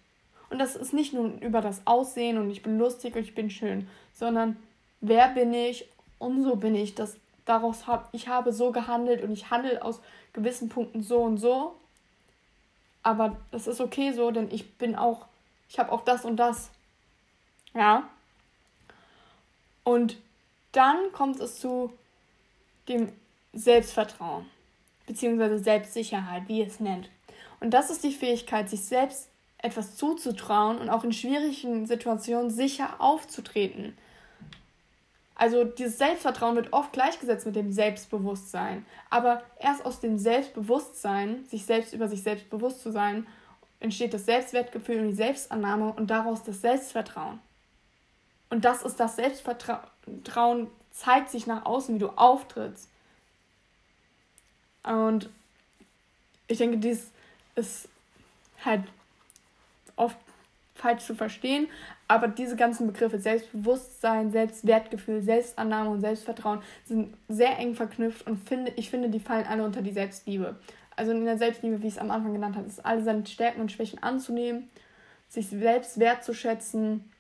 Und 0.50 0.58
das 0.58 0.76
ist 0.76 0.92
nicht 0.92 1.12
nur 1.12 1.32
über 1.40 1.60
das 1.60 1.86
Aussehen 1.86 2.38
und 2.38 2.50
ich 2.50 2.62
bin 2.62 2.78
lustig 2.78 3.16
und 3.16 3.22
ich 3.22 3.34
bin 3.34 3.50
schön, 3.50 3.88
sondern 4.12 4.56
wer 5.00 5.28
bin 5.28 5.52
ich 5.52 5.86
und 6.18 6.44
so 6.44 6.56
bin 6.56 6.74
ich. 6.74 6.94
Das 6.94 7.16
daraus 7.44 7.86
habe, 7.86 8.06
ich 8.12 8.28
habe 8.28 8.52
so 8.52 8.70
gehandelt 8.70 9.22
und 9.22 9.32
ich 9.32 9.50
handle 9.50 9.82
aus 9.82 10.00
gewissen 10.32 10.68
Punkten 10.68 11.02
so 11.02 11.18
und 11.18 11.38
so. 11.38 11.74
Aber 13.04 13.36
das 13.52 13.68
ist 13.68 13.80
okay 13.80 14.12
so, 14.12 14.32
denn 14.32 14.50
ich 14.50 14.76
bin 14.76 14.96
auch, 14.96 15.26
ich 15.68 15.78
habe 15.78 15.92
auch 15.92 16.02
das 16.02 16.24
und 16.24 16.36
das. 16.36 16.70
Ja. 17.74 18.08
Und 19.84 20.16
dann 20.72 21.12
kommt 21.12 21.38
es 21.38 21.60
zu 21.60 21.92
dem 22.88 23.12
Selbstvertrauen, 23.52 24.46
beziehungsweise 25.06 25.58
Selbstsicherheit, 25.58 26.48
wie 26.48 26.60
ihr 26.60 26.66
es 26.66 26.80
nennt. 26.80 27.10
Und 27.60 27.70
das 27.70 27.90
ist 27.90 28.02
die 28.02 28.12
Fähigkeit, 28.12 28.68
sich 28.68 28.82
selbst 28.82 29.28
etwas 29.58 29.96
zuzutrauen 29.96 30.78
und 30.78 30.90
auch 30.90 31.04
in 31.04 31.12
schwierigen 31.12 31.86
Situationen 31.86 32.50
sicher 32.50 33.00
aufzutreten. 33.00 33.96
Also 35.36 35.64
dieses 35.64 35.98
Selbstvertrauen 35.98 36.54
wird 36.54 36.72
oft 36.72 36.92
gleichgesetzt 36.92 37.46
mit 37.46 37.56
dem 37.56 37.72
Selbstbewusstsein. 37.72 38.86
Aber 39.10 39.42
erst 39.58 39.84
aus 39.84 40.00
dem 40.00 40.18
Selbstbewusstsein, 40.18 41.44
sich 41.46 41.66
selbst 41.66 41.92
über 41.92 42.08
sich 42.08 42.22
selbst 42.22 42.50
bewusst 42.50 42.82
zu 42.82 42.92
sein, 42.92 43.26
entsteht 43.80 44.14
das 44.14 44.26
Selbstwertgefühl 44.26 45.00
und 45.00 45.08
die 45.08 45.14
Selbstannahme 45.14 45.92
und 45.92 46.08
daraus 46.08 46.44
das 46.44 46.60
Selbstvertrauen. 46.60 47.40
Und 48.48 48.64
das 48.64 48.82
ist 48.82 49.00
das 49.00 49.16
Selbstvertrauen, 49.16 50.68
zeigt 50.92 51.30
sich 51.30 51.46
nach 51.46 51.64
außen, 51.64 51.96
wie 51.96 51.98
du 51.98 52.10
auftrittst. 52.10 52.88
Und 54.84 55.28
ich 56.46 56.58
denke, 56.58 56.78
dies 56.78 57.10
ist 57.56 57.88
halt 58.64 58.84
oft 59.96 60.16
falsch 60.84 61.04
zu 61.04 61.14
verstehen, 61.14 61.66
aber 62.08 62.28
diese 62.28 62.56
ganzen 62.56 62.86
Begriffe 62.86 63.18
Selbstbewusstsein, 63.18 64.30
Selbstwertgefühl, 64.30 65.22
Selbstannahme 65.22 65.88
und 65.88 66.02
Selbstvertrauen 66.02 66.60
sind 66.84 67.16
sehr 67.28 67.58
eng 67.58 67.74
verknüpft 67.74 68.26
und 68.26 68.46
finde, 68.46 68.70
ich 68.76 68.90
finde, 68.90 69.08
die 69.08 69.18
fallen 69.18 69.46
alle 69.46 69.64
unter 69.64 69.80
die 69.80 69.92
Selbstliebe. 69.92 70.56
Also 70.94 71.12
in 71.12 71.24
der 71.24 71.38
Selbstliebe, 71.38 71.82
wie 71.82 71.86
ich 71.86 71.94
es 71.94 71.98
am 71.98 72.10
Anfang 72.10 72.34
genannt 72.34 72.56
habe, 72.56 72.66
ist 72.66 72.84
alle 72.84 73.02
seine 73.02 73.26
Stärken 73.26 73.62
und 73.62 73.72
Schwächen 73.72 74.02
anzunehmen, 74.02 74.68
sich 75.30 75.48
selbst 75.48 75.98
wertzuschätzen 75.98 77.10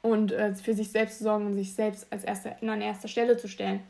und 0.00 0.30
äh, 0.30 0.54
für 0.54 0.74
sich 0.74 0.92
selbst 0.92 1.18
zu 1.18 1.24
sorgen 1.24 1.46
und 1.46 1.54
sich 1.54 1.74
selbst 1.74 2.06
als 2.10 2.22
erste, 2.22 2.56
an 2.62 2.80
erster 2.80 3.08
Stelle 3.08 3.36
zu 3.36 3.48
stellen. 3.48 3.80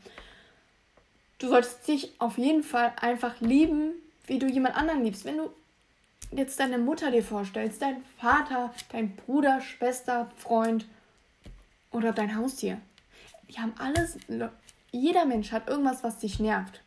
Du 1.37 1.47
solltest 1.47 1.87
dich 1.87 2.13
auf 2.17 2.39
jeden 2.39 2.63
Fall 2.63 2.91
einfach 2.99 3.39
lieben, 3.39 3.91
wie 4.25 4.39
du 4.39 4.47
jemand 4.47 4.75
anderen 4.75 5.03
liebst. 5.03 5.25
Wenn 5.25 5.37
du 5.37 5.49
jetzt 6.31 6.59
deine 6.59 6.77
Mutter 6.77 7.11
dir 7.11 7.23
vorstellst, 7.23 7.81
dein 7.81 8.03
Vater, 8.17 8.73
dein 8.91 9.15
Bruder, 9.15 9.61
Schwester, 9.61 10.29
Freund 10.37 10.85
oder 11.91 12.11
dein 12.11 12.35
Haustier. 12.35 12.79
Die 13.49 13.59
haben 13.59 13.73
alles, 13.77 14.17
jeder 14.91 15.25
Mensch 15.25 15.51
hat 15.51 15.69
irgendwas, 15.69 16.03
was 16.03 16.19
dich 16.19 16.39
nervt. 16.39 16.81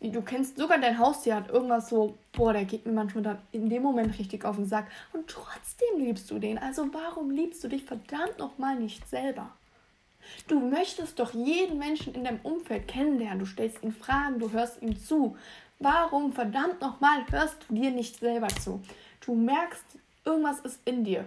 Du 0.00 0.20
kennst 0.20 0.56
sogar 0.56 0.78
dein 0.78 0.98
Haustier 0.98 1.36
hat 1.36 1.50
irgendwas 1.50 1.88
so, 1.88 2.18
boah, 2.32 2.52
der 2.52 2.64
geht 2.64 2.86
mir 2.86 2.92
manchmal 2.92 3.22
dann 3.22 3.38
in 3.52 3.70
dem 3.70 3.84
Moment 3.84 4.18
richtig 4.18 4.44
auf 4.44 4.56
den 4.56 4.66
Sack. 4.66 4.90
Und 5.12 5.28
trotzdem 5.28 5.98
liebst 5.98 6.28
du 6.30 6.40
den. 6.40 6.58
Also 6.58 6.92
warum 6.92 7.30
liebst 7.30 7.62
du 7.62 7.68
dich 7.68 7.84
verdammt 7.84 8.38
nochmal 8.38 8.74
nicht 8.74 9.08
selber? 9.08 9.52
Du 10.48 10.58
möchtest 10.58 11.20
doch 11.20 11.34
jeden 11.34 11.78
Menschen 11.78 12.14
in 12.14 12.24
deinem 12.24 12.40
Umfeld 12.42 12.88
kennenlernen. 12.88 13.38
Du 13.38 13.46
stellst 13.46 13.82
ihn 13.84 13.92
Fragen, 13.92 14.40
du 14.40 14.50
hörst 14.50 14.82
ihm 14.82 14.98
zu. 14.98 15.36
Warum 15.84 16.32
verdammt 16.32 16.80
nochmal 16.80 17.26
hörst 17.32 17.56
du 17.68 17.74
dir 17.74 17.90
nicht 17.90 18.20
selber 18.20 18.46
zu? 18.46 18.80
Du 19.20 19.34
merkst, 19.34 19.84
irgendwas 20.24 20.60
ist 20.60 20.78
in 20.84 21.02
dir. 21.02 21.24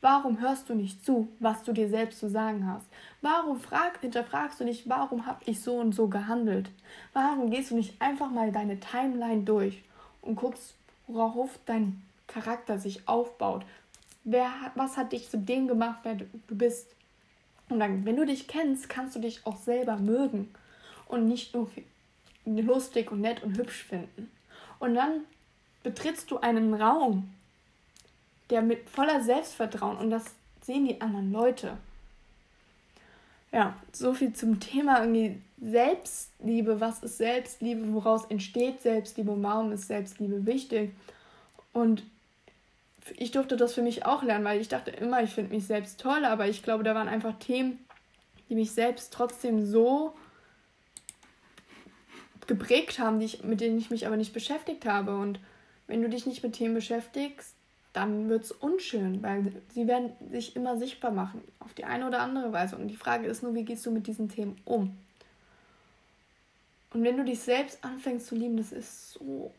Warum 0.00 0.38
hörst 0.40 0.68
du 0.68 0.76
nicht 0.76 1.04
zu, 1.04 1.26
was 1.40 1.64
du 1.64 1.72
dir 1.72 1.88
selbst 1.88 2.20
zu 2.20 2.30
sagen 2.30 2.68
hast? 2.68 2.86
Warum 3.20 3.58
frag, 3.58 4.00
hinterfragst 4.00 4.60
du 4.60 4.64
nicht, 4.64 4.88
warum 4.88 5.26
habe 5.26 5.40
ich 5.46 5.60
so 5.60 5.74
und 5.74 5.92
so 5.92 6.06
gehandelt? 6.06 6.70
Warum 7.14 7.50
gehst 7.50 7.72
du 7.72 7.74
nicht 7.74 8.00
einfach 8.00 8.30
mal 8.30 8.52
deine 8.52 8.78
Timeline 8.78 9.42
durch 9.42 9.82
und 10.22 10.36
guckst, 10.36 10.74
worauf 11.08 11.58
dein 11.66 12.00
Charakter 12.28 12.78
sich 12.78 13.08
aufbaut? 13.08 13.64
Wer, 14.22 14.52
was 14.76 14.96
hat 14.96 15.10
dich 15.10 15.28
zu 15.28 15.36
dem 15.36 15.66
gemacht, 15.66 15.98
wer 16.04 16.14
du 16.14 16.26
bist? 16.46 16.94
Und 17.68 17.80
dann, 17.80 18.04
wenn 18.04 18.14
du 18.14 18.24
dich 18.24 18.46
kennst, 18.46 18.88
kannst 18.88 19.16
du 19.16 19.20
dich 19.20 19.44
auch 19.44 19.56
selber 19.56 19.96
mögen 19.96 20.54
und 21.08 21.26
nicht 21.26 21.52
nur 21.54 21.68
lustig 22.44 23.10
und 23.10 23.20
nett 23.20 23.42
und 23.42 23.56
hübsch 23.56 23.84
finden. 23.84 24.30
Und 24.78 24.94
dann 24.94 25.20
betrittst 25.82 26.30
du 26.30 26.38
einen 26.38 26.74
Raum, 26.74 27.32
der 28.50 28.62
mit 28.62 28.88
voller 28.88 29.22
Selbstvertrauen 29.22 29.96
und 29.96 30.10
das 30.10 30.24
sehen 30.62 30.86
die 30.86 31.00
anderen 31.00 31.32
Leute. 31.32 31.76
Ja, 33.52 33.76
so 33.92 34.14
viel 34.14 34.32
zum 34.32 34.58
Thema 34.58 35.00
irgendwie 35.00 35.40
Selbstliebe. 35.60 36.80
Was 36.80 37.02
ist 37.02 37.18
Selbstliebe? 37.18 37.92
Woraus 37.92 38.24
entsteht 38.26 38.82
Selbstliebe? 38.82 39.34
Warum 39.42 39.70
ist 39.72 39.86
Selbstliebe 39.86 40.44
wichtig? 40.44 40.92
Und 41.72 42.02
ich 43.16 43.30
durfte 43.30 43.56
das 43.56 43.74
für 43.74 43.82
mich 43.82 44.06
auch 44.06 44.22
lernen, 44.22 44.44
weil 44.44 44.60
ich 44.60 44.68
dachte 44.68 44.90
immer, 44.90 45.22
ich 45.22 45.30
finde 45.30 45.54
mich 45.54 45.66
selbst 45.66 46.00
toll, 46.00 46.24
aber 46.24 46.48
ich 46.48 46.62
glaube, 46.62 46.84
da 46.84 46.94
waren 46.94 47.08
einfach 47.08 47.38
Themen, 47.38 47.78
die 48.48 48.54
mich 48.54 48.72
selbst 48.72 49.12
trotzdem 49.12 49.64
so 49.64 50.14
geprägt 52.46 52.98
haben, 52.98 53.18
die 53.18 53.26
ich, 53.26 53.44
mit 53.44 53.60
denen 53.60 53.78
ich 53.78 53.90
mich 53.90 54.06
aber 54.06 54.16
nicht 54.16 54.32
beschäftigt 54.32 54.86
habe. 54.86 55.16
Und 55.16 55.40
wenn 55.86 56.02
du 56.02 56.08
dich 56.08 56.26
nicht 56.26 56.42
mit 56.42 56.54
Themen 56.54 56.74
beschäftigst, 56.74 57.54
dann 57.92 58.28
wird 58.28 58.44
es 58.44 58.52
unschön, 58.52 59.22
weil 59.22 59.52
sie 59.72 59.86
werden 59.86 60.12
sich 60.30 60.56
immer 60.56 60.76
sichtbar 60.76 61.12
machen, 61.12 61.42
auf 61.60 61.74
die 61.74 61.84
eine 61.84 62.08
oder 62.08 62.20
andere 62.20 62.52
Weise. 62.52 62.76
Und 62.76 62.88
die 62.88 62.96
Frage 62.96 63.26
ist 63.28 63.42
nur, 63.42 63.54
wie 63.54 63.64
gehst 63.64 63.86
du 63.86 63.92
mit 63.92 64.06
diesen 64.06 64.28
Themen 64.28 64.60
um? 64.64 64.98
Und 66.92 67.04
wenn 67.04 67.16
du 67.16 67.24
dich 67.24 67.40
selbst 67.40 67.84
anfängst 67.84 68.26
zu 68.26 68.34
lieben, 68.34 68.56
das 68.56 68.72
ist 68.72 69.12
so, 69.12 69.52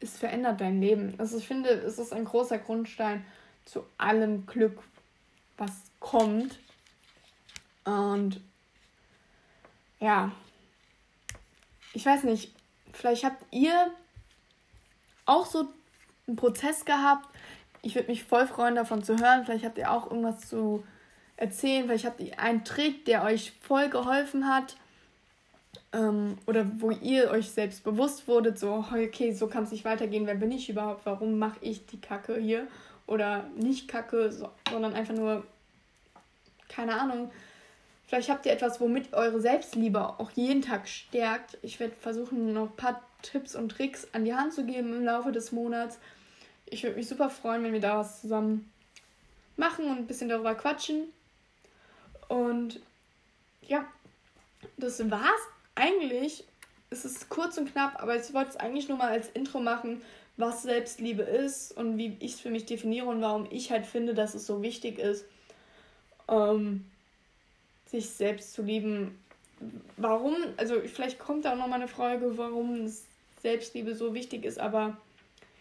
es 0.00 0.18
verändert 0.18 0.60
dein 0.60 0.80
Leben. 0.80 1.14
Also 1.18 1.38
ich 1.38 1.46
finde, 1.46 1.70
es 1.70 1.98
ist 1.98 2.12
ein 2.12 2.24
großer 2.24 2.58
Grundstein 2.58 3.24
zu 3.64 3.84
allem 3.96 4.46
Glück, 4.46 4.82
was 5.56 5.72
kommt. 6.00 6.58
Und 7.84 8.40
ja, 10.00 10.32
ich 11.98 12.06
weiß 12.06 12.22
nicht, 12.22 12.52
vielleicht 12.92 13.24
habt 13.24 13.44
ihr 13.50 13.90
auch 15.26 15.46
so 15.46 15.66
einen 16.28 16.36
Prozess 16.36 16.84
gehabt. 16.84 17.28
Ich 17.82 17.96
würde 17.96 18.06
mich 18.06 18.22
voll 18.22 18.46
freuen, 18.46 18.76
davon 18.76 19.02
zu 19.02 19.18
hören. 19.18 19.44
Vielleicht 19.44 19.64
habt 19.64 19.78
ihr 19.78 19.90
auch 19.90 20.08
irgendwas 20.08 20.48
zu 20.48 20.84
erzählen. 21.36 21.86
Vielleicht 21.86 22.04
habt 22.04 22.20
ihr 22.20 22.38
einen 22.38 22.64
Trick, 22.64 23.04
der 23.04 23.24
euch 23.24 23.52
voll 23.62 23.88
geholfen 23.88 24.46
hat. 24.46 24.76
Ähm, 25.92 26.38
oder 26.46 26.70
wo 26.76 26.92
ihr 26.92 27.32
euch 27.32 27.50
selbst 27.50 27.82
bewusst 27.82 28.28
wurdet, 28.28 28.60
so, 28.60 28.84
okay, 28.92 29.32
so 29.32 29.48
kann 29.48 29.64
es 29.64 29.72
nicht 29.72 29.84
weitergehen. 29.84 30.24
Wer 30.24 30.36
bin 30.36 30.52
ich 30.52 30.70
überhaupt? 30.70 31.04
Warum 31.04 31.36
mache 31.36 31.58
ich 31.62 31.84
die 31.86 32.00
Kacke 32.00 32.38
hier? 32.38 32.68
Oder 33.08 33.42
nicht 33.56 33.88
Kacke, 33.88 34.30
so, 34.30 34.50
sondern 34.70 34.94
einfach 34.94 35.14
nur, 35.14 35.44
keine 36.68 37.00
Ahnung, 37.00 37.32
Vielleicht 38.08 38.30
habt 38.30 38.46
ihr 38.46 38.52
etwas, 38.52 38.80
womit 38.80 39.12
eure 39.12 39.38
Selbstliebe 39.38 40.18
auch 40.18 40.30
jeden 40.30 40.62
Tag 40.62 40.88
stärkt. 40.88 41.58
Ich 41.60 41.78
werde 41.78 41.94
versuchen, 41.94 42.54
noch 42.54 42.70
ein 42.70 42.76
paar 42.76 43.02
Tipps 43.20 43.54
und 43.54 43.68
Tricks 43.68 44.08
an 44.12 44.24
die 44.24 44.34
Hand 44.34 44.54
zu 44.54 44.64
geben 44.64 44.96
im 44.96 45.04
Laufe 45.04 45.30
des 45.30 45.52
Monats. 45.52 45.98
Ich 46.64 46.82
würde 46.82 46.96
mich 46.96 47.06
super 47.06 47.28
freuen, 47.28 47.62
wenn 47.64 47.74
wir 47.74 47.82
da 47.82 47.98
was 47.98 48.22
zusammen 48.22 48.72
machen 49.58 49.90
und 49.90 49.98
ein 49.98 50.06
bisschen 50.06 50.30
darüber 50.30 50.54
quatschen. 50.54 51.12
Und 52.28 52.80
ja, 53.60 53.84
das 54.78 55.10
war's 55.10 55.42
eigentlich. 55.74 56.44
Es 56.88 57.04
ist 57.04 57.28
kurz 57.28 57.58
und 57.58 57.70
knapp, 57.70 58.02
aber 58.02 58.16
ich 58.16 58.32
wollte 58.32 58.52
es 58.52 58.56
eigentlich 58.56 58.88
nur 58.88 58.96
mal 58.96 59.10
als 59.10 59.28
Intro 59.28 59.60
machen, 59.60 60.00
was 60.38 60.62
Selbstliebe 60.62 61.24
ist 61.24 61.76
und 61.76 61.98
wie 61.98 62.16
ich 62.20 62.32
es 62.34 62.40
für 62.40 62.48
mich 62.48 62.64
definiere 62.64 63.08
und 63.08 63.20
warum 63.20 63.46
ich 63.50 63.70
halt 63.70 63.84
finde, 63.84 64.14
dass 64.14 64.32
es 64.32 64.46
so 64.46 64.62
wichtig 64.62 64.98
ist. 64.98 65.26
Ähm, 66.26 66.86
sich 67.90 68.10
selbst 68.10 68.52
zu 68.52 68.62
lieben. 68.62 69.18
Warum, 69.96 70.34
also 70.56 70.80
vielleicht 70.80 71.18
kommt 71.18 71.44
da 71.44 71.52
auch 71.52 71.56
noch 71.56 71.66
mal 71.66 71.76
eine 71.76 71.88
Frage, 71.88 72.38
warum 72.38 72.92
Selbstliebe 73.42 73.94
so 73.94 74.14
wichtig 74.14 74.44
ist, 74.44 74.58
aber 74.58 74.96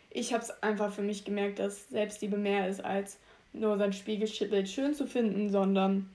ich 0.10 0.34
habe 0.34 0.44
es 0.44 0.64
einfach 0.64 0.92
für 0.92 1.02
mich 1.02 1.26
gemerkt, 1.26 1.60
dass 1.60 1.90
Selbstliebe 1.90 2.38
mehr 2.38 2.68
ist 2.68 2.84
als 2.84 3.18
nur 3.54 3.78
sein 3.78 3.94
Spiegelbild 3.94 4.70
schön 4.70 4.94
zu 4.94 5.08
finden, 5.08 5.50
sondern 5.50 6.10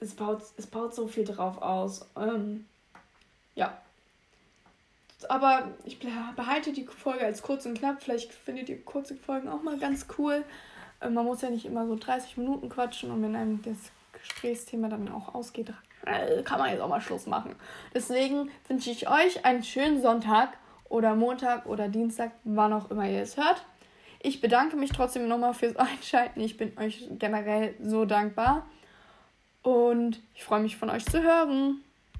es 0.00 0.14
baut, 0.14 0.42
es 0.56 0.66
baut 0.66 0.94
so 0.94 1.08
viel 1.08 1.24
drauf 1.24 1.60
aus. 1.60 2.06
Ähm, 2.16 2.66
ja. 3.54 3.80
Aber 5.28 5.72
ich 5.84 5.98
behalte 5.98 6.72
die 6.72 6.84
Folge 6.84 7.24
als 7.24 7.42
kurz 7.42 7.66
und 7.66 7.78
knapp. 7.78 8.02
Vielleicht 8.02 8.32
findet 8.32 8.68
ihr 8.68 8.80
kurze 8.84 9.16
Folgen 9.16 9.48
auch 9.48 9.62
mal 9.62 9.76
ganz 9.78 10.06
cool. 10.16 10.44
Äh, 11.00 11.10
man 11.10 11.24
muss 11.24 11.42
ja 11.42 11.50
nicht 11.50 11.66
immer 11.66 11.86
so 11.86 11.96
30 11.96 12.36
Minuten 12.36 12.68
quatschen 12.68 13.10
und 13.10 13.22
wenn 13.22 13.34
einem 13.34 13.62
das 13.62 13.76
Gesprächsthema 14.20 14.88
dann 14.88 15.08
auch 15.10 15.34
ausgeht, 15.34 15.72
äh, 16.04 16.42
kann 16.42 16.58
man 16.58 16.70
jetzt 16.70 16.80
auch 16.80 16.88
mal 16.88 17.00
Schluss 17.00 17.26
machen. 17.26 17.54
Deswegen 17.94 18.50
wünsche 18.68 18.90
ich 18.90 19.08
euch 19.08 19.44
einen 19.44 19.62
schönen 19.62 20.00
Sonntag 20.00 20.56
oder 20.88 21.14
Montag 21.14 21.66
oder 21.66 21.88
Dienstag, 21.88 22.32
wann 22.44 22.72
auch 22.72 22.90
immer 22.90 23.08
ihr 23.08 23.22
es 23.22 23.36
hört. 23.36 23.64
Ich 24.20 24.40
bedanke 24.40 24.76
mich 24.76 24.90
trotzdem 24.90 25.28
nochmal 25.28 25.54
fürs 25.54 25.76
Einschalten. 25.76 26.40
Ich 26.40 26.56
bin 26.56 26.76
euch 26.78 27.08
generell 27.18 27.74
so 27.80 28.04
dankbar. 28.04 28.66
Und 28.66 28.78
und 29.62 30.20
ich 30.34 30.44
freue 30.44 30.60
mich 30.60 30.76
von 30.76 30.88
euch 30.88 31.04
zu 31.04 31.22
hören. 31.22 31.82